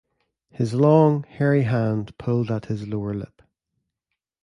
His 0.49 0.73
long 0.73 1.25
hairy 1.25 1.61
hand 1.61 2.17
pulled 2.17 2.49
at 2.49 2.65
his 2.65 2.87
lower 2.87 3.13
lip. 3.13 3.43